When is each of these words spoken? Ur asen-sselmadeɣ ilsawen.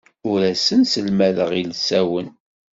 Ur 0.29 0.39
asen-sselmadeɣ 0.51 1.51
ilsawen. 1.61 2.27